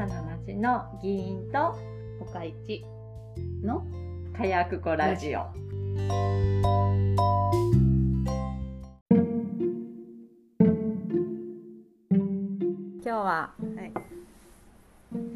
[0.00, 1.76] さな町の議員と
[2.22, 2.82] 岡市
[3.62, 3.84] の
[4.34, 5.40] 火薬庫ラジオ。
[13.02, 13.52] 今日はは
[13.82, 13.92] い。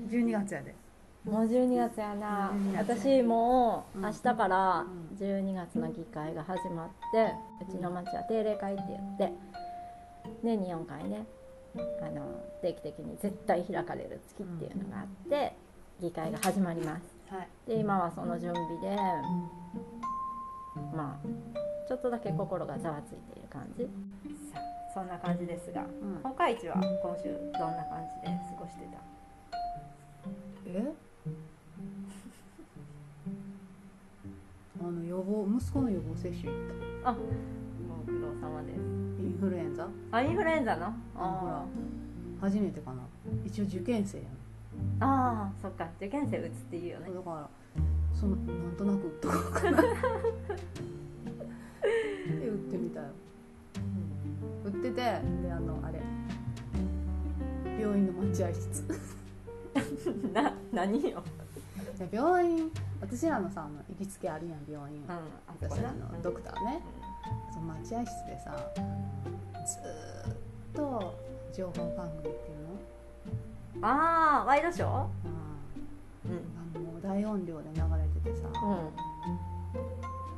[0.08, 0.74] 12月やで。
[1.26, 2.50] もう12月やな。
[2.54, 5.18] 12月私もううん明日からうん。
[5.18, 7.34] 12月の議会が始まって
[7.68, 9.32] うちの町は定例会って言って
[10.42, 11.26] 年に4回ね
[11.76, 12.22] あの
[12.62, 15.54] 定期的に絶対開かれる月っていうのがあって
[16.00, 17.02] 議会が始まります。
[17.34, 18.96] はい、で今はその準備で
[20.94, 21.26] まあ
[21.88, 23.84] ちょっとだけ心がざわついている感じ。
[24.52, 24.60] さあ
[24.94, 25.84] そんな感じですがう
[26.28, 26.30] ん。
[26.30, 27.24] 岡市は今週
[27.58, 28.98] どんな感じで過ごしてた？
[30.66, 30.92] え？
[34.80, 36.60] あの予防息子の予防接種行っ
[37.04, 37.16] あ
[38.06, 38.76] ご苦労様です。
[38.76, 39.88] たインフルエンザ？
[40.12, 40.92] あインフルエンザの？
[41.14, 41.64] ほら。
[42.40, 43.02] 初めてかな。
[43.44, 44.24] 一応受験生や
[45.00, 45.88] ああそっか。
[45.96, 47.08] 受験生打つっていうよね。
[47.08, 47.48] んだから
[48.14, 49.82] そのなんとなく打っとこうかな。
[49.82, 49.88] で
[52.48, 53.06] 打ってみたよ。
[54.64, 55.00] 打っててで
[55.50, 56.00] あのあれ。
[57.80, 58.84] 病院の待合室。
[60.32, 61.22] な何よ。
[61.98, 65.04] で病院私らのさ行きつけあるやん病院、うん
[65.46, 67.03] 私らのドクターね、その
[67.64, 70.34] 待合室でさずーっ
[70.74, 71.14] と
[71.52, 74.88] 情報番組っていうの、ああワイドショー？
[74.88, 76.38] うん、うん。
[76.56, 77.84] あもう大音量で流れ
[78.20, 78.48] ててさ。
[78.62, 78.90] うん。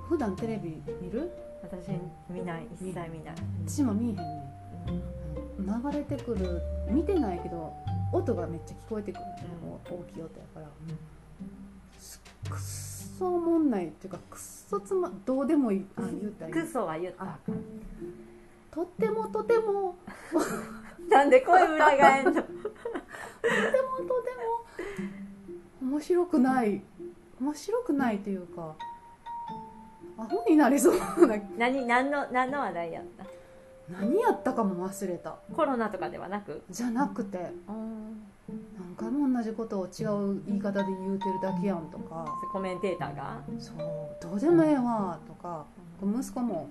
[0.09, 1.33] 普段テレビ見る？
[1.63, 1.89] 私
[2.31, 2.67] 見ない。
[2.81, 3.35] 一切見ない。
[3.67, 4.27] 私も見えへんねん。
[5.59, 5.93] うん。
[5.93, 6.63] 流れてくる。
[6.89, 7.75] 見てないけど
[8.13, 9.25] 音がめっちゃ聞こえてくる、
[9.65, 9.99] うん。
[9.99, 10.67] 大きい音やから。
[11.99, 17.25] すくっそおもんないっていうかくっそつまどうでもいいあ言ったクソは言った。
[17.25, 17.39] らあ
[18.73, 19.97] とってもとても。
[21.09, 22.33] なんで声裏返んの？
[22.33, 24.31] とてもとて
[25.81, 25.89] も。
[25.89, 26.83] 面白くない。
[27.41, 28.75] 面白くないというか。
[30.19, 31.37] アホになりそうな。
[31.57, 33.25] 何何の何の話題やった？
[33.89, 35.37] 何やったかも忘れた。
[35.55, 36.63] コロナとかではなく？
[36.71, 37.53] じゃなくて。
[37.69, 42.27] うん何回も同じことを違う言い方で言うてるだけやんとか。
[42.53, 43.43] コメンテーターが？
[43.59, 43.77] そう
[44.21, 45.65] どうでもええわとか。
[46.01, 46.69] 息子も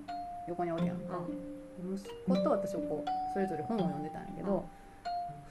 [0.47, 0.97] 横におるやん。
[0.97, 4.65] かう息子と私はこうそれぞれ本を読んでたんやけど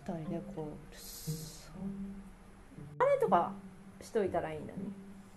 [0.07, 0.69] 二人でこう
[2.99, 3.53] あれとか
[4.01, 4.73] しといたらいいのに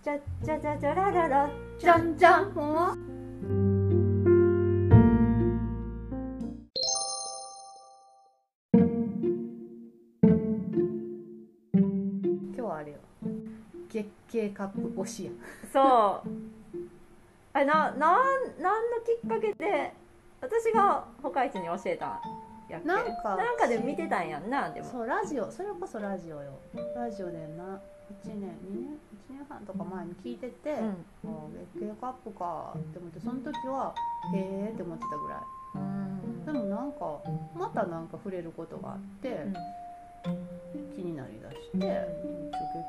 [0.02, 3.67] じゃじゃじゃじゃらららじゃんじゃん
[14.28, 15.30] 月経カップ推しや
[15.72, 16.28] そう。
[17.52, 18.26] あれななん
[18.60, 19.92] 何のきっかけで
[20.40, 22.20] 私が他市に教えたん
[22.68, 22.86] やっけ？
[22.86, 24.86] なんかなんかで見てたんやんなでも。
[24.86, 26.52] そうラジオそれこそラジオよ。
[26.94, 27.80] ラジオでな
[28.24, 28.98] 1年2年
[29.30, 30.88] 1年半とか前に聞いてて、うん。
[30.88, 30.94] あ
[31.74, 33.94] 月経カップかって思ってその時は
[34.34, 35.40] へえって思ってたぐらい。
[35.74, 36.44] うん。
[36.44, 37.20] でもなんか
[37.54, 39.46] またなんか触れることがあって、
[40.94, 41.86] 気になりだして「ちょ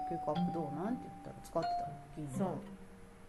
[0.10, 2.48] 月経カップどうなん?」って言ったら使ってた銀そう。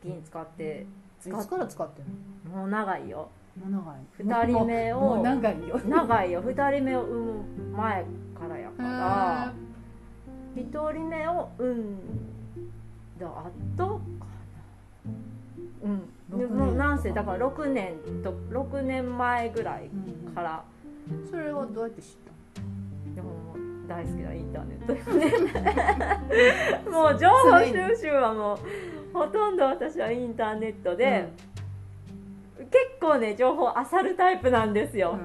[0.03, 0.87] 銀使って。
[1.27, 2.07] いつから使ってん
[2.51, 2.61] の？
[2.61, 3.29] もう長いよ。
[3.59, 4.01] もう長い。
[4.19, 5.79] 二人目を長いよ。
[5.87, 6.43] 長いよ。
[6.43, 8.05] 2人目を産む前
[8.39, 9.53] からやかへら。
[10.57, 11.99] 1人目を産ん
[13.19, 13.31] だ後
[13.77, 13.91] か
[15.85, 15.89] な。
[15.89, 16.39] うん。
[16.39, 20.35] でもうなんせだから6年と6年前ぐらいうん。
[20.35, 20.65] から
[21.31, 22.31] それはどうやって知った
[23.91, 24.93] 大好きなインターネット。
[24.95, 26.89] よね。
[26.89, 28.59] もう情報収集はもう
[29.13, 31.29] ほとんど私はインターネットで、
[32.57, 32.71] 結
[33.01, 35.19] 構ね情報漁るタイプなんですよ、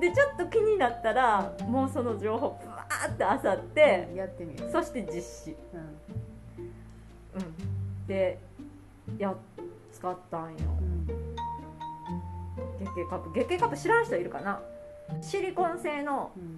[0.00, 4.70] でちょっと気になったらもうその情報ブワーって漁ってうんやってみる。
[4.70, 5.80] そして実施、うん。
[5.80, 8.40] うん、で
[9.18, 9.34] や
[9.92, 10.56] 使ったんよ。
[10.80, 11.06] うん。
[12.80, 14.60] 月経カップ月経カップ知らん人いるかな？
[15.20, 16.56] シリコン製のうん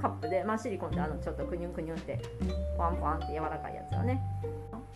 [0.00, 2.20] カップで、まあ、シリコンってあのちょっとクニュンクニュンって
[2.76, 4.20] パンパンって柔らかいやつよね。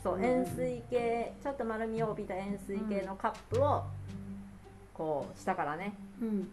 [0.02, 0.24] そううん。
[0.24, 3.84] 円錐形ちょっと丸みを帯びた円錐形のカップを
[4.94, 6.50] こう下からねうん。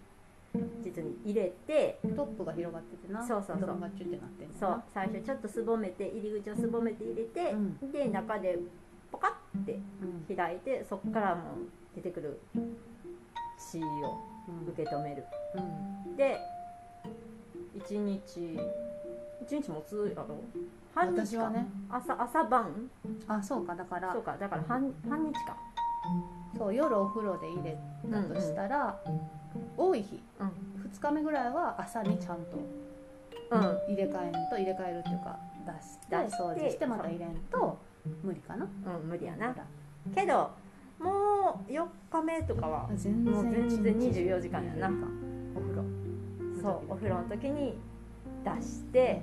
[0.83, 3.25] 実に入れてトップが広がっててな。
[3.25, 3.69] そうそうそう。
[4.59, 7.91] そう最初ちょっとすぼめて入り口をすぼめて入れて、うん。
[7.91, 8.57] で中で
[9.11, 9.79] ポカッて
[10.29, 10.35] うん。
[10.35, 11.45] 開いてそこからもう
[11.95, 12.39] 出てくる
[13.59, 13.83] 血を
[14.47, 15.25] うん受け止める。
[15.55, 16.15] うん。
[16.15, 16.39] で
[17.79, 18.59] 1日
[19.45, 20.43] 1日持つやろ？
[20.95, 21.49] 半日か。
[21.51, 21.67] ね。
[21.89, 22.89] 朝朝晩。
[23.27, 24.11] あそうかだから。
[24.13, 25.57] そうかだから半半日か。
[26.57, 27.77] そう夜お風呂で入れ
[28.09, 28.99] たとしたら、
[29.75, 30.21] 多い日。
[30.39, 30.47] うん。
[30.91, 32.57] 2日目ぐらいは朝にちゃんと
[33.51, 33.61] うん。
[33.93, 37.77] 入れ替えんと入れ替えるっていうか出して出して掃除してまた入れんと
[38.23, 38.65] 無理かな？
[38.65, 39.55] うん無理やな。
[40.15, 40.51] けど
[40.99, 44.89] もう4日目とかは全もう全然一日24時間やな。
[45.55, 45.83] お風呂
[46.67, 47.75] そうお風呂の時に
[48.43, 49.21] 出して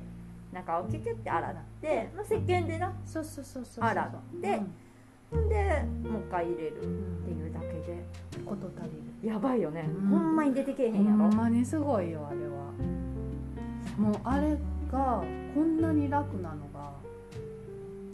[0.51, 4.75] 中をキュキュって洗って、まあ、石鹸でなそうそうそうそう洗ってうん。
[5.31, 6.83] ほんでもう一回入れるうっ
[7.25, 8.41] ていうだけで。
[8.41, 8.45] ん。
[8.47, 9.29] こと足りる。
[9.29, 10.09] やばいよね、うん。
[10.09, 12.73] ほんまに出てけえへんやろ、ほんまにすごいよあれは
[13.99, 14.57] もうあれ
[14.91, 15.23] が
[15.55, 16.93] こんなに楽なのが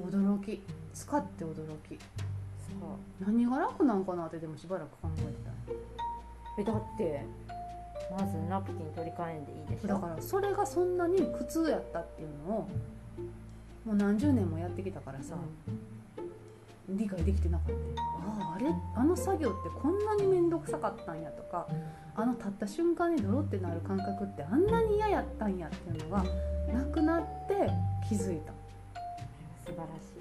[0.02, 0.60] 驚き。
[0.92, 1.54] 使って驚
[1.88, 1.98] き。
[1.98, 2.74] そ
[3.20, 3.24] う。
[3.24, 5.90] 何が楽なんかなってでもしばらく考えて
[6.58, 7.24] えだって
[8.10, 10.00] まずナプキン取り替えんでいいでしたょ？
[10.00, 12.68] だからそれがそんなに苦痛やったっていうのを
[13.84, 15.36] もう何十年もやってきたからさ、
[16.88, 18.02] 理解できてなかった。
[18.02, 18.66] あああれ
[18.96, 21.66] あの作業ってこんなに面倒くさかったんやとか
[22.14, 26.24] あの立った瞬間にドロってなる感覚ってあんなに嫌やったんやっていうのが
[26.74, 27.70] なくなって
[28.08, 28.52] 気づいた。
[29.64, 30.12] 素晴らし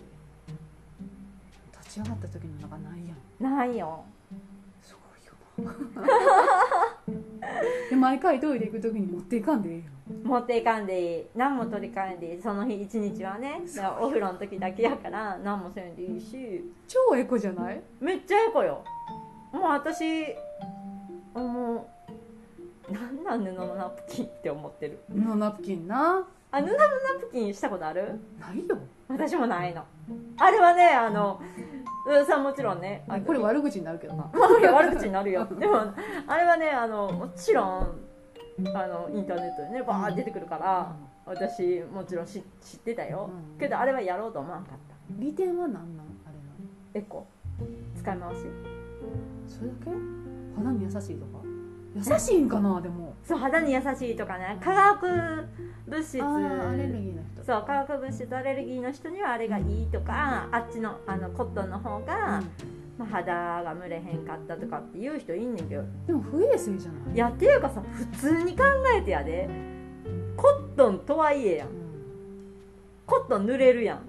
[1.81, 3.17] 立ち上がった時の中ないやん。
[3.53, 4.03] いないよ。
[4.81, 4.95] す
[5.57, 6.07] ごいよな
[7.89, 9.83] で毎回トイレ行く時に持っていかんでええや
[10.17, 10.23] ん。
[10.23, 13.61] 持っていかんでいい何も取り替えんでいいその日一日はね。
[13.75, 16.63] だからお風呂の時だけやから何もせんでいいし。
[16.87, 17.81] 超エコじゃない？
[17.99, 18.83] めっちゃエコよ。
[19.51, 20.03] もう私
[21.33, 21.89] も
[22.89, 24.99] うなんなん布のナプキンって思ってる。
[25.11, 26.27] 布ナプキンな。
[26.51, 26.77] あ布のナ
[27.21, 28.19] プキンしたことある？
[28.39, 28.77] ないよ
[29.09, 29.83] 私もないの。
[30.37, 31.41] あれはねあの
[32.07, 34.29] うんさんもちろんねあこれ悪口になるけどな。
[34.33, 35.45] 悪口になるよ。
[35.59, 35.93] でも
[36.27, 37.99] あれはねあのもちろん
[38.73, 40.95] あのインターネットでねバーッ出てくるから、
[41.25, 43.59] 私もちろん知知ってたよ、うん。
[43.59, 44.95] けどあれはやろうと思わんかった。
[45.17, 45.83] 利点は何なん
[46.25, 46.41] あれの
[46.93, 47.25] エコ
[47.97, 48.45] 使い回し。
[49.47, 49.91] それだけ？
[50.55, 51.48] 肌に優しいとか？
[51.95, 53.15] 優しいんかなでも。
[53.23, 54.57] そう肌に優しいとかね。
[54.61, 55.47] 化学
[55.87, 56.21] 物質。
[56.21, 57.43] アレルギーの人。
[57.43, 62.43] そう化学物質アレルギーの人にはあれがいいとか、あっちのあのコットンの方が、
[62.97, 63.33] まあ、肌
[63.63, 65.83] が蒸れへんかったとかっていう人いんねんけど。
[66.05, 67.15] でも不衛生じゃない？
[67.15, 68.63] いやっていうかさ普通に考
[68.95, 69.49] えてやで。
[70.37, 71.67] コットンとはいえやん。
[71.69, 71.73] うん。
[73.05, 73.97] コットン濡れるやん。
[73.97, 74.03] うん。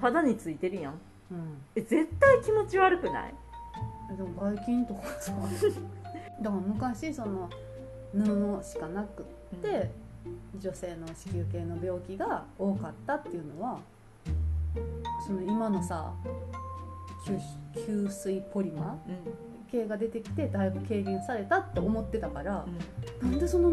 [0.00, 0.94] 肌についてるやん。
[1.30, 1.58] うん。
[1.76, 3.34] え絶対気持ち悪くない？
[4.12, 5.32] えでもばい菌とかさ
[6.42, 7.48] だから昔その
[8.12, 9.26] 布しかなくっ
[9.62, 9.90] て
[10.58, 13.78] 女性の子宮系の病気が多かったっていうのは
[15.26, 16.12] その今のさ
[17.26, 17.38] 吸
[17.74, 19.14] 吸水ポリマうん。
[19.14, 19.16] ー
[19.68, 22.64] 系が出てきてだいぶ軽減されたって思ってたから
[23.22, 23.30] うん。
[23.30, 23.72] なんでその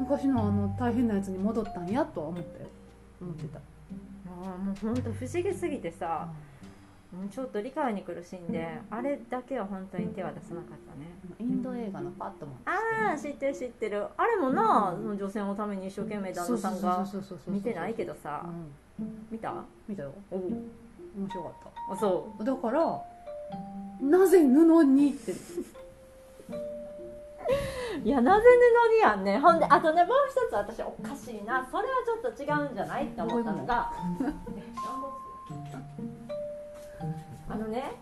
[0.00, 2.68] 昔のあの大変なやつに戻ったんやとは思ったよ。
[3.20, 3.62] 思ってた、あ
[4.54, 6.36] あもうほんと不思議すぎてさもう
[7.30, 11.08] ちょっと理解に苦しんであれだけは本当に手は出さなかったね。
[11.38, 12.56] インド映画のパッとも。
[12.66, 14.06] ああ知ってる知ってる。
[14.16, 17.06] あれもな、その女性のために一生懸命旦那さんが
[17.46, 18.44] 見てないけどさ。
[18.98, 19.26] うん。
[19.30, 19.54] 見た？
[19.88, 20.12] 見たよ。
[20.30, 21.52] おお面白かっ
[21.92, 23.02] あそただから
[24.02, 25.32] なぜ布にって。
[25.32, 25.34] う
[28.04, 31.66] いやなぜ布にやんねほんであとねもう一つ私おかしいな。
[31.70, 33.92] それはちょっと違うんじゃないって思ったのが。
[33.92, 33.94] あ
[37.58, 37.92] のね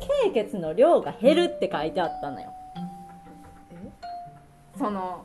[0.00, 2.52] 経血の量が減るって書いてあったのよ。
[3.72, 4.78] え？
[4.78, 5.24] その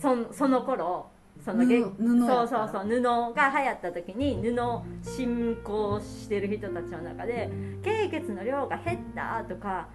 [0.00, 1.10] そその頃
[1.44, 1.92] そのげ布
[2.26, 7.50] そうそうそう布が流行った時に布信仰してる人たちの中で
[7.82, 9.88] 経血の量が減ったとか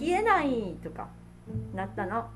[0.00, 1.08] 冷えないとか
[1.74, 2.28] なったの。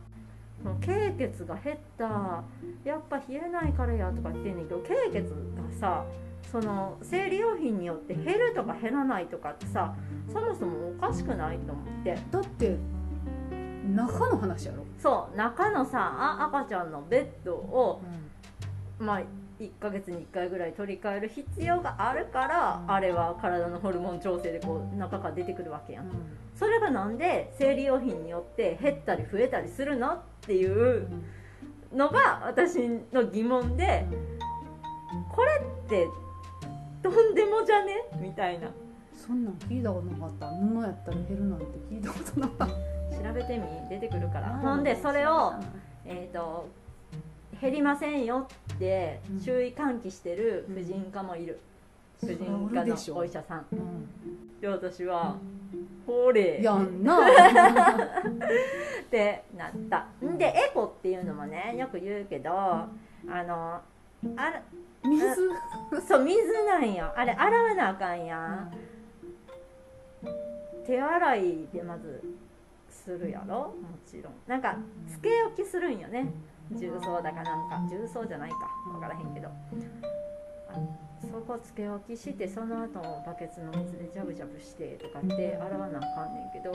[0.82, 2.44] 経血が減った
[2.84, 5.32] やっぱ冷えないからやとか言ってんねんけど経血が
[5.80, 6.04] さ
[6.50, 9.94] その生理用品によって減るとか減らないとかってさ
[10.32, 12.18] そもそもおかしくないと思って。
[12.30, 12.76] だって
[13.94, 18.02] 中の話やろ、そう中のさあ赤ちゃんのベッドを
[18.98, 19.22] まあ
[19.58, 22.92] 1ヶ月に1回ぐらい取り替える必要があるから、うん。
[22.92, 26.06] あれは体のホルモン調整でこう中から出てくるわけやん。
[26.06, 26.10] う
[26.54, 31.24] それがなんで生理用品によって減ったり増えたりするのっていうん。
[31.96, 32.78] のが私
[33.12, 34.06] の疑問で
[35.32, 36.06] これって
[37.02, 37.94] とんでもじゃね？
[38.20, 38.70] みたいな。
[39.16, 40.48] そんなん聞いたことなかった。
[40.48, 43.22] 布やったら減るなんて聞いたことなかった。
[43.28, 43.64] 調べてみ。
[43.88, 44.58] 出てくるから。
[44.58, 45.52] ほんでそれを
[46.06, 46.68] えー、と
[47.60, 49.40] 減りませんよってうん。
[49.40, 51.60] 注意喚起してる婦人科もいる、
[52.20, 53.66] 婦人科のお医者さん。
[53.72, 54.08] うん。
[54.60, 55.36] で私は
[56.06, 57.18] 「ほれ」やんな。
[57.18, 57.22] っ
[59.10, 60.06] てなった。
[60.26, 60.38] ん。
[60.38, 62.88] でエコっていうのもねよく言うけどあ
[63.26, 63.80] の
[64.36, 64.62] あら
[65.02, 65.50] 水。
[66.06, 67.12] そう水なんよ。
[67.16, 68.72] あれ洗わなあかんやん。
[70.86, 72.22] 手洗いでまず
[72.88, 73.54] するやろ？
[73.54, 73.74] も
[74.06, 74.32] ちろん。
[74.46, 74.76] なんか
[75.08, 76.32] つけ置きするんよね。
[76.72, 77.86] 重曹だかなんか。
[77.88, 78.56] 重曹じゃないか。
[78.92, 79.48] 分からへんけど。
[79.48, 79.52] あ
[81.20, 86.72] そこつけ置きしてその後もバケツの水でジャブジャブしてとかって洗わなあかんねんけど。
[86.72, 86.74] い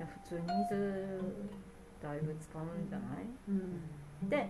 [0.00, 1.20] や普通に水
[2.00, 3.26] だいぶ使うんじゃない？
[3.48, 3.80] うん。
[4.26, 4.48] って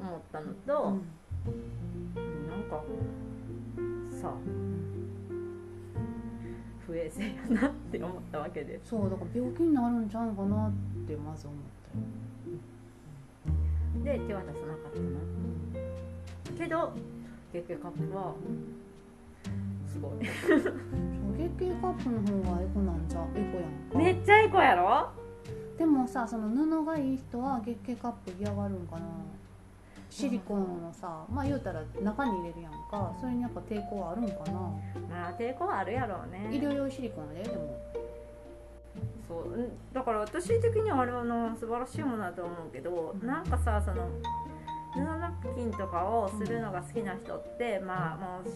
[0.00, 1.02] 思ったのと、うん
[1.44, 2.82] なんか
[4.10, 4.32] さ
[6.86, 7.32] 不衛生や
[7.62, 8.80] なって思ったわけで。
[8.84, 10.72] すそうだから病気になるんちゃうのかなっ
[11.06, 11.58] てまず思っ
[14.04, 15.06] たよ、で手渡さなかったの。
[16.58, 16.92] けど
[17.52, 18.34] 月経カップは
[19.86, 20.12] すごい。
[20.22, 20.30] 月
[21.58, 23.98] 経カップの方がエコなんじゃエコやんか。
[23.98, 25.10] めっちゃエコやろ？
[25.78, 29.02] でもさその布がいい人は月経カップ嫌がるんかな
[30.12, 33.16] シリコンのさまあ言うたら中に入れるやんか。
[33.18, 34.52] それにやっぱ抵抗はあるんかな。
[35.08, 36.50] まあ抵抗はあるやろうね。
[36.52, 37.80] 医療用シリコンやででも。
[39.26, 39.48] そう。
[39.54, 43.26] うんだから私的にはあれはな素晴らしいものだと思うけど、うん。
[43.26, 44.10] なんかさその
[44.92, 48.50] 布ナプキンとかをするのが好きな人って、まあもう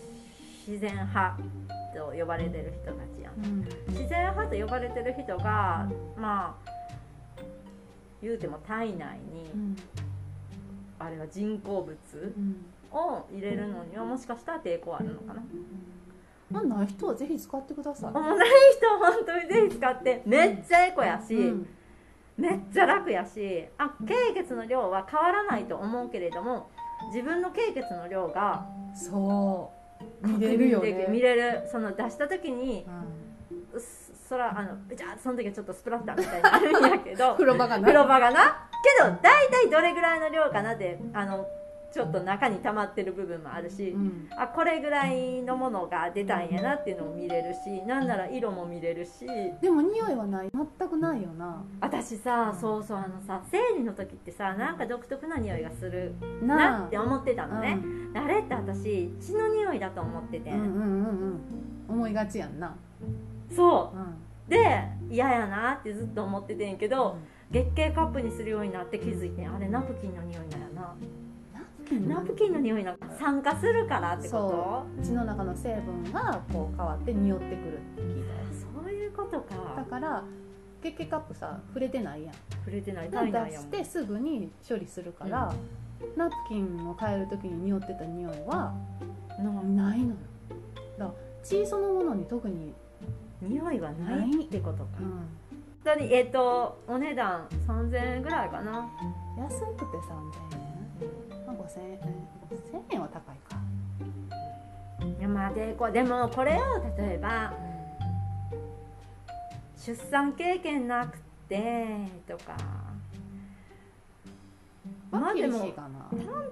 [0.68, 1.38] 自然派
[1.94, 3.34] と呼ばれてる人たちやん。
[3.42, 3.64] うん。
[3.88, 7.42] 自然派と呼ばれてる人がまあ
[8.20, 9.76] 言うても体内にうん
[11.06, 12.66] あれは人工物うん。
[12.92, 15.42] を入れるのにはもしかしたら抵抗あるのかな。
[16.50, 18.12] まあない人はぜひ使ってください。
[18.12, 18.22] ない
[18.76, 20.22] 人は本当にぜひ使って。
[20.24, 21.68] めっちゃエコやし、うん。
[22.36, 26.68] めっちゃ楽やしあ経血の量は変わらないと思うけれども
[27.08, 29.72] 自分の経血の量がそ
[30.22, 30.28] う。
[30.28, 31.06] 見れるよね。
[31.08, 31.66] 見れる。
[31.70, 33.05] その出した時にうん
[34.26, 37.82] そそらあのじゃあその時はちょっとスプラッターみたいになるんやけど 風呂場がな。
[37.82, 38.68] 風呂場がな。
[38.82, 41.46] けど大体どれぐらいの量かなってあの
[41.92, 44.28] ちょっと中に溜まってる部分もあるし、うん。
[44.36, 49.26] あこれぐらいのものが出たんやなっていうのも見れるしなんなら色も見れるし。
[49.62, 50.50] でも匂いはない。
[50.52, 51.62] 全くないよな。
[51.80, 57.78] 私さそうそうあのさ生理の時ってさなんか独特な匂いがするなって思ってたのね、
[58.14, 60.82] あれって私血の匂いだと思ってて、うんうんうんう
[61.34, 61.40] ん。
[61.88, 62.74] 思いがちやんな
[63.54, 63.96] そう。
[63.96, 64.14] うん。
[64.48, 67.16] で嫌やなってずっと思っててんけど、
[67.50, 69.54] 月経カップにするようになって気づいてん。
[69.54, 70.94] あれナプキンの匂いなんやな。
[72.08, 72.52] ナプキン？
[72.52, 74.98] の匂いなんか酸化するからってこと？
[74.98, 75.04] そう。
[75.04, 78.30] 血の中の成分がこう変わって匂ってくるって聞いた。
[78.32, 78.38] よ
[78.82, 79.36] そういうこと
[79.76, 80.24] だかから
[80.82, 82.34] 月経カップさ触れてないやん。
[82.64, 83.10] 触れてない。
[83.10, 83.70] 出体内やもん。
[83.70, 85.54] してすぐに処理するから、
[86.16, 88.74] ナプキンを変える時に匂ってた匂いは
[89.38, 90.14] なないのよ。
[90.98, 92.74] だから血そのものに特に、
[93.46, 94.88] 匂いはないってことか。
[95.00, 95.26] うん、本
[95.84, 98.88] 当にえっ、とお値段3000円ぐらいかな。
[99.38, 100.56] 安くて3000
[101.02, 101.98] 円、まあ、5000円。
[102.50, 103.58] 5000円は高いか、
[105.18, 106.56] いやまあでこでもこれを
[106.96, 107.52] 例えば
[109.76, 111.86] 出産経験なくて
[112.26, 112.56] とか。
[115.10, 115.92] まあでもタン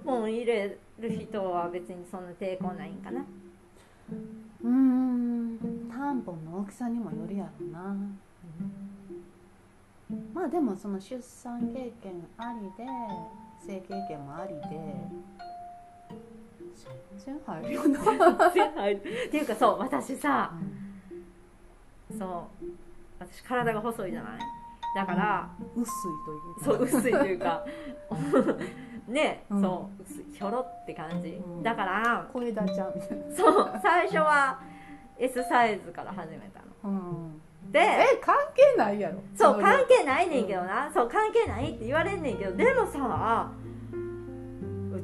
[0.04, 3.20] ポン入れる人は別にそんな抵抗ないんかな。
[3.20, 7.94] うーんタンポンの大きさにもよるやろな。
[10.32, 12.90] まあでもその出産経験ありで
[13.66, 14.60] 性経験もありで
[17.16, 18.52] 全然入るよな、っ
[19.30, 20.52] ていうかそう私さ
[22.18, 22.64] そう
[23.18, 24.38] 私体が細いじゃない。
[24.94, 25.92] だから、薄い
[26.62, 27.66] というそう薄いというか
[29.08, 29.60] ね、うん。
[29.60, 31.62] そうひょろって感じ、うん。
[31.62, 34.60] だから小枝ちゃんみたいな、そう最初は
[35.18, 36.92] S サイズから始めたの。
[36.92, 39.20] うん、でえ関係ないやろ。
[39.34, 43.52] そうの関係ないねんけどな、そう関係ないって言われんねんけどでもさ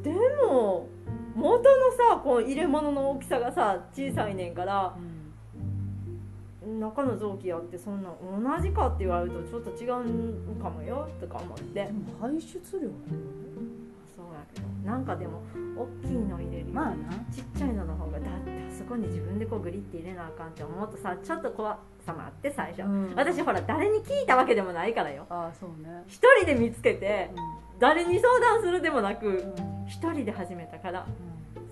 [0.02, 0.12] で
[0.46, 0.88] も
[1.34, 6.80] 元のさこう入れ物の大きさがさ小さいねんからうん。
[6.80, 11.90] 中の臓器やってそんな同じかって言われるとちょっと違うかもよとか思って。
[12.20, 12.88] 排出量
[14.90, 15.40] なんかでも
[15.76, 16.66] 大きいの入れる。
[16.72, 17.10] まあな。
[17.32, 23.14] ちっちゃいのの方がだってあそこに自分でこうグリって入れなあかんって思うとさちょっと怖さもあって最初、うん。
[23.14, 25.26] 私ほら誰に聞いたわけでもないからよ。
[25.30, 26.02] ああそうね。
[26.08, 27.30] 一人で見つけて
[27.78, 29.54] 誰に相談するでもなく
[29.86, 31.06] 一人で始めたから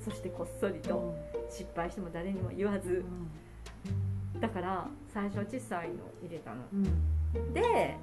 [0.05, 1.17] そしてこっそりと
[1.51, 3.05] 失敗しても誰にも言わず。
[4.41, 6.63] だから最初小さいの入れたの。
[7.53, 7.97] で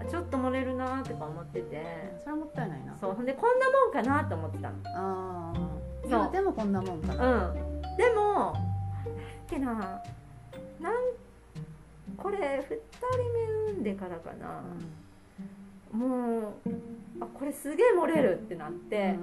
[0.00, 1.84] あちょっと漏れるなとか思ってて。
[2.20, 2.96] それはもったいないな。
[3.00, 3.12] そう。
[3.14, 4.76] ほんでこんなもんかなと思ってたの。
[4.86, 5.58] ああ
[6.02, 6.10] そう。
[6.10, 7.48] 今でもこんなもんかな。
[7.48, 7.68] うん。
[7.96, 8.56] でもなん
[9.48, 9.72] けな
[10.80, 10.94] なん
[12.16, 12.76] これ2人
[13.66, 14.62] 目産んでからかな、
[15.92, 16.52] もう
[17.20, 19.16] あこれすげえ漏れるってなって、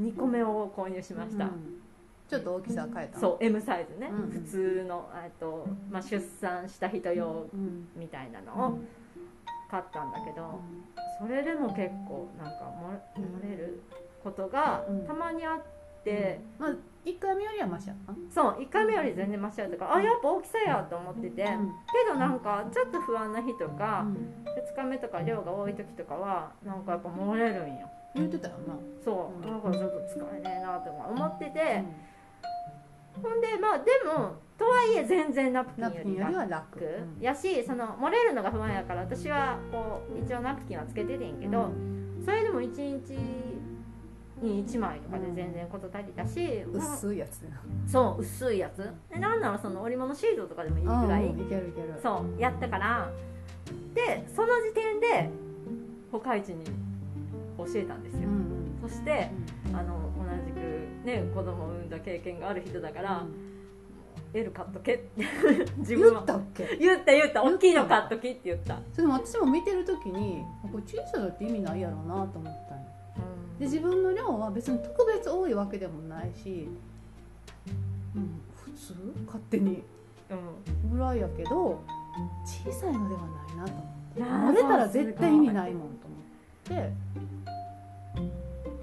[0.00, 1.50] 2個目を購入しました、
[2.28, 7.88] ちょっと大きさ変えたそう M サイズね、うん普通のあと、まあ、出産した人用うん。
[7.96, 8.78] みたいなのを
[9.70, 10.60] 買ったんだけど
[11.20, 12.72] それでも結構なんか
[13.16, 13.82] 漏れる
[14.22, 15.62] ことがたまにあっ
[16.04, 16.70] て、まあ
[17.04, 21.52] 1回目よりはマシやったそう1回目より全然マシだったからあやっぱ大きさやと思ってて、け
[22.06, 24.04] どなんかちょっと不安な日とか、
[24.76, 27.88] 2日目とか量が多い時とかはなんかやっぱ漏れるんよ。
[28.14, 28.74] 言ってたよな。
[29.04, 29.54] そううん。
[29.54, 31.84] だからちょっと使えねえなとか思ってて、
[33.22, 36.36] ほんでまあでもとはいえ全然ナプキンよりより楽。
[36.36, 36.80] は楽
[37.20, 41.70] やしその漏れるのが不安やから私はこう一応ナプキンはつけててんけど、
[42.24, 43.12] それでも1日
[44.42, 47.40] に1枚とかで全然事足りたし、まあ薄いやつ
[47.86, 48.90] そう薄いやつ。
[49.12, 51.94] でなんならその織物シートとかでもいいぐらい、うんいけるいける。
[52.02, 53.10] そうやったから
[53.94, 55.30] でその時点で
[56.10, 56.64] 他市に
[57.58, 58.34] 教えたんですよ、うん
[58.82, 58.88] うん。
[58.88, 59.30] そして
[59.72, 60.07] あの
[61.04, 63.24] ね子供を産んだ経験がある人だから
[64.34, 65.24] 「L 買っとけ」って。
[65.78, 66.76] 自分は言ったっけ？
[66.78, 67.42] 言った言った。
[67.42, 72.78] 大きいの買っときって言った、それでも私も見てる時にこれ小さいのって意味ないやろうなと思ったん。
[72.78, 72.84] よ
[73.58, 76.68] で自分の量は別に特別多いわけでもないし、
[78.14, 78.94] うん、普通？
[79.26, 79.82] 勝手に。
[80.30, 80.90] うん。
[80.90, 81.82] ぐらいやけど
[82.44, 84.22] 小さいのではないなと思って。
[84.22, 86.20] 漏れたら絶対意味ないもんと思っ
[86.64, 86.74] て。
[86.74, 86.92] で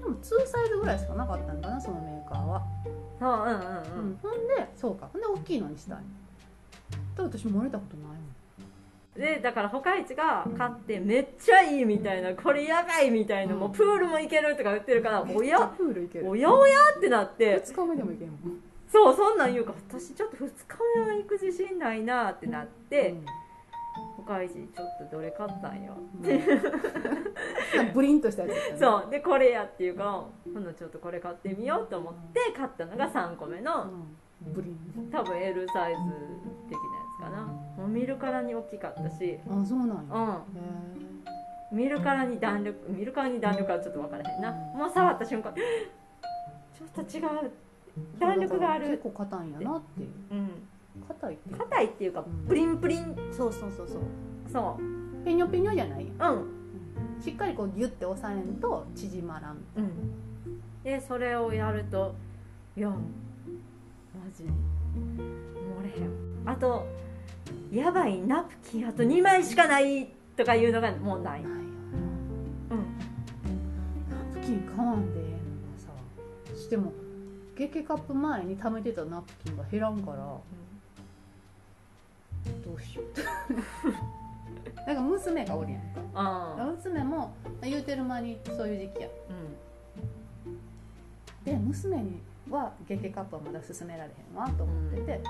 [0.06, 2.62] も2サイズぐらいしかなかったんかなそのメーカーは、
[3.18, 5.08] そううんうんううんん、ほんでそうか。
[5.12, 5.98] ほんで大きいのにしたい。
[7.16, 8.16] で私漏れたことないもん。
[9.16, 13.60] でだから他市が買ってめっちゃいいみたいなこれやばいみたいな、うん。
[13.60, 15.58] もうプールも行けるとか言ってるからおや？
[15.68, 16.28] プール行ける。
[16.28, 17.62] おやおやってなって。
[17.64, 18.38] 2日目でも行けんもん
[18.92, 20.52] そうそんなん言うから私ちょっと2日
[20.96, 23.14] 目は行く自信ないなってなって、
[24.26, 25.94] ちょっとどれ買ったんよ。
[26.22, 27.92] うん。
[27.94, 28.76] ブリンとしたやつね。
[28.78, 29.10] そう。
[29.10, 30.28] でこれやっていうからほ
[30.60, 34.52] なちょっとこれ買ってみようと思って買ったのが3個目のうん。
[34.52, 35.10] ブリン。
[35.10, 36.00] 多分 L サイズ
[36.68, 36.76] 的
[37.22, 37.42] なやつかな。
[37.44, 39.38] もう見るからに大きかったし。
[39.48, 40.40] あそうなんや。
[41.70, 41.76] うん。
[41.76, 44.50] 見るからに弾力見るからに弾力はちょっと分からへんな。
[44.50, 44.78] うん。
[44.78, 47.50] もう触った瞬間ちょっと違う。
[48.18, 48.88] 弾力がある。
[48.88, 50.10] 結構硬いんやなっていう。
[50.32, 50.68] うん
[51.08, 52.48] 硬いっていう硬いっていうかうん。
[52.48, 53.14] プリンプリン。
[53.32, 54.00] そうそうそうそう。
[54.52, 55.24] そう。
[55.24, 56.04] ペニョペニョじゃない？
[56.04, 57.22] うん。
[57.22, 59.56] しっかりこうギュッて押さえんと縮まらん。
[59.76, 59.90] うん。
[60.84, 62.14] でそれをやると
[62.76, 62.96] いやマ
[64.36, 64.48] ジ漏
[65.82, 66.10] れへん
[66.48, 66.86] あと
[67.72, 68.20] やばい。
[68.20, 71.42] ナプキンあと2枚しかないとかいうのがもうない。
[71.42, 71.56] ないよ
[72.70, 72.78] うん。
[74.10, 75.32] なナプキン買わんでええの
[75.72, 75.88] がさ。
[76.60, 76.92] しても
[77.56, 80.16] ゲケカップ前に貯めてたナプキンが減らんから。
[80.18, 80.42] ど
[82.76, 83.06] うしよう。
[84.86, 85.80] なんか娘がおるやん
[86.14, 86.56] か。
[86.76, 89.08] 娘も言うてる間にそういう時期や。
[89.30, 89.32] う
[91.48, 91.52] ん。
[91.52, 95.20] で娘にはゲケカップはまだ勧められへんわと思ってて、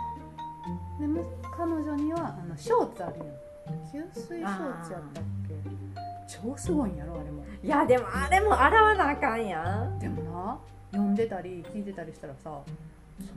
[1.00, 1.24] でむ
[1.56, 3.28] 彼女にはあのショーツあるやん。
[3.84, 5.54] 吸水ショーツやったっけ？
[6.28, 7.44] 超すごいんやろあれも。
[7.62, 9.98] いやでもあれも洗わなあかんやん。
[9.98, 10.58] でもな
[10.92, 12.60] 読んでたり聞いてたりしたらさその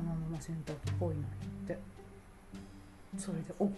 [0.04, 1.28] まま洗濯機っぽいなんや
[1.65, 1.80] って
[3.17, 3.69] それで OK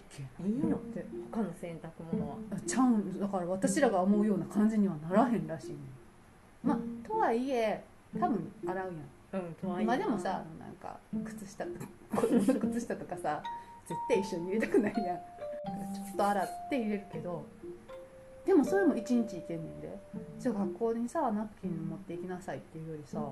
[0.46, 1.04] いいのって。
[1.30, 2.36] 他の洗濯物は。
[2.50, 5.76] あちゃうんだから私らが思うような感じにはならへんらしいね。
[6.62, 7.82] まあとはいえ
[8.20, 9.42] 多分洗うやん。
[9.44, 9.82] うんとはいえ。
[9.84, 13.42] 今でもさなんか靴下子供の靴下とかさ
[13.86, 15.16] 絶対一緒に入れたくないやん。
[15.16, 17.44] ちょっと洗って入れるけど。
[18.44, 19.98] でもそれも一日いけんねんで。
[20.38, 23.24] じゃあ学校にさナプキン持っていきなさいっていうよりさ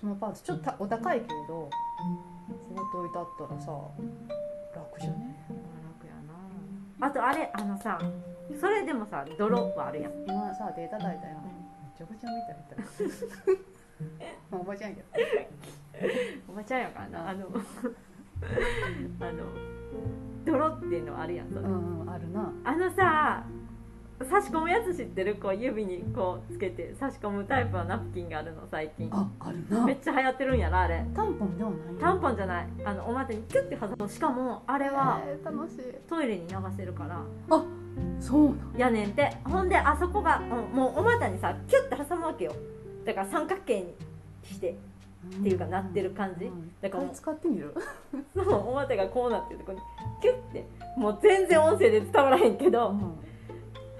[0.00, 1.68] そのパンツちょっとたお高いけれど
[2.48, 3.72] こうといたったらさ
[4.74, 6.14] 楽じゃね楽や
[7.00, 7.98] なあとあれあのさ
[8.58, 10.12] それでもさ泥はあるやん。
[10.26, 11.50] 今さ手叩いたやんめ
[11.96, 12.56] ちゃくちゃみたい。
[12.70, 12.76] だ
[14.50, 14.96] まあおばちゃんや
[16.48, 17.28] おばちゃんやからな。
[17.30, 17.46] あの
[19.20, 19.44] あの
[20.44, 21.60] 泥っていうのあるやんそれ。
[21.60, 22.52] うんうんあるな。
[22.64, 23.44] あのさ
[24.24, 25.36] 差し込むやつ知ってる？
[25.36, 29.08] こう指にこうつけて差し込むタイプのナプキンがあるの最近。
[29.12, 29.84] ああるな。
[29.84, 31.04] めっちゃ流行ってるんやろあれ。
[31.14, 32.68] タンポンではないタンポンじゃない。
[32.84, 34.08] あのお股にキュッて挟む。
[34.08, 35.78] しかもあれはえー楽しい。
[36.08, 37.22] トイレに流せるから。
[38.20, 38.90] そうなんや。
[38.90, 39.36] ねんて。
[39.44, 42.52] ほんであそこが、うんもうお股にさキュッて挟むわけよ。
[43.04, 43.94] だから三角形に
[44.42, 44.70] して
[45.38, 46.46] っていうかなってる感じ。
[46.46, 46.72] うん。
[46.82, 47.72] だからもう使ってみる？
[48.34, 49.78] そのお股がこうなってるとこに
[50.20, 50.66] キュッて。
[50.96, 52.92] もう全然音声で伝わらへんけど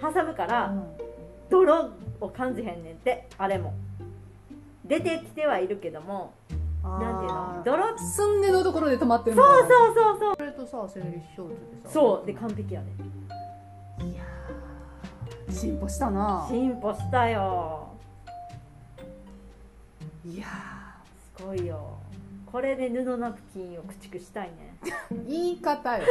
[0.01, 0.75] 挟むから
[1.51, 3.75] 泥を感じへんねんってあれも。
[4.85, 6.33] 出てきてはいるけども
[6.83, 7.63] なんていうの？
[7.65, 10.35] 泥すんでのところで止まってるそううそうそうそう。
[10.39, 12.27] それとさ生理ショーツでさそう。
[12.27, 12.87] で完璧やね。
[14.01, 15.53] いやー。
[15.53, 16.47] 進歩したな。
[16.49, 17.89] 進歩したよ。
[20.25, 20.47] いや
[21.37, 21.99] すごいよ。
[22.51, 24.79] これで布ナプキンを駆逐したいね。
[25.13, 26.05] ー 言い方よ。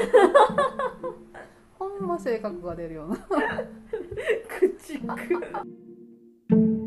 [1.01, 1.07] ほ
[1.99, 3.17] んな性格が出るような。
[4.47, 6.86] 口く。